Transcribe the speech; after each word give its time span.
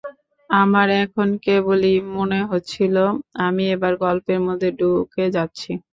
আমার 0.49 0.87
এখন 1.03 1.27
কেবলই 1.45 1.95
মনে 2.15 2.39
হচ্ছিল, 2.51 2.95
আমি 3.45 3.63
এবার 3.75 3.93
গল্পের 4.03 4.39
মধ্যে 4.47 4.69
ঢুকে 4.79 5.25
যাচ্ছি। 5.35 5.71